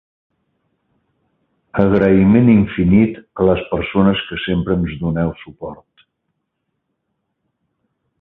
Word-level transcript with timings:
Agraïment 1.83 2.49
infinit 2.53 3.19
a 3.43 3.47
les 3.49 3.61
persones 3.73 4.23
que 4.31 4.39
sempre 4.47 4.79
ens 4.79 4.95
doneu 5.03 5.35
suport. 5.43 6.07